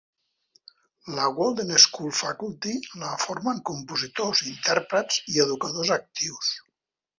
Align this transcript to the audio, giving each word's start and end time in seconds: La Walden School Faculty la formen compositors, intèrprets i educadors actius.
La 1.17 1.27
Walden 1.39 1.77
School 1.83 2.15
Faculty 2.21 2.73
la 3.03 3.11
formen 3.25 3.61
compositors, 3.73 4.43
intèrprets 4.55 5.23
i 5.37 5.39
educadors 5.47 5.97
actius. 6.01 6.53